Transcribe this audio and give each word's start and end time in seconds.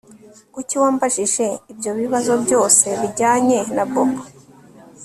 Kuki 0.53 0.75
wambajije 0.81 1.45
ibyo 1.71 1.91
bibazo 1.99 2.33
byose 2.43 2.85
bijyanye 3.01 3.59
na 3.75 3.83
Bobo 3.91 4.21